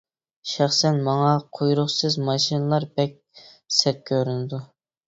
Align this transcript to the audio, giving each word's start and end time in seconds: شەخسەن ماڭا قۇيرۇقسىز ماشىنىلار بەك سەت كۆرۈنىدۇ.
شەخسەن 0.51 0.97
ماڭا 1.07 1.35
قۇيرۇقسىز 1.59 2.17
ماشىنىلار 2.31 2.89
بەك 2.97 3.17
سەت 3.81 4.07
كۆرۈنىدۇ. 4.11 4.67